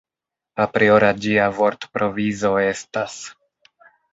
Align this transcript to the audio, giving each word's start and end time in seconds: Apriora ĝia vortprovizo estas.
Apriora 0.63 1.11
ĝia 1.25 1.45
vortprovizo 1.59 2.53
estas. 2.65 3.21